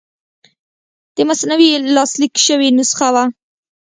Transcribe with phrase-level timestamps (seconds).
[1.15, 3.23] د مثنوي لاسلیک شوې نسخه وه.